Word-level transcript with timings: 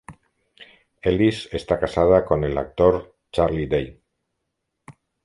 Ellis 1.09 1.47
está 1.51 1.79
casada 1.79 2.25
con 2.25 2.43
el 2.43 2.57
actor 2.57 3.15
Charlie 3.31 3.67
Day. 3.67 4.01